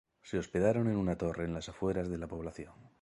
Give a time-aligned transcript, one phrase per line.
[0.23, 2.73] Se hospedaron en una torre en las afueras de la población.